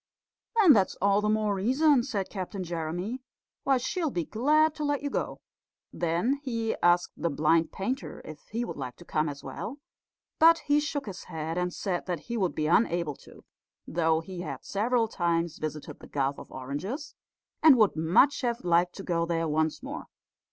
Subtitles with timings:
[0.59, 3.21] "Then that's all the more reason," said Captain Jeremy,
[3.61, 5.41] "why she'll be glad to let you go."
[5.93, 9.77] Then he asked the blind painter if he would like to come as well,
[10.39, 13.43] but he shook his head and said that he would be unable to,
[13.85, 17.13] though he had several times visited the Gulf of Oranges,
[17.61, 20.05] and would much have liked to go there once more.